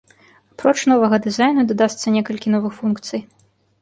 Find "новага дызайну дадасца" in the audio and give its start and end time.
0.91-2.15